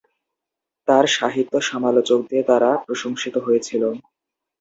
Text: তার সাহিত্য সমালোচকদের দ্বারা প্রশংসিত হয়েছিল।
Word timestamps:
তার 0.87 1.05
সাহিত্য 1.17 1.53
সমালোচকদের 1.69 2.43
দ্বারা 2.47 2.69
প্রশংসিত 2.85 3.35
হয়েছিল। 3.37 3.83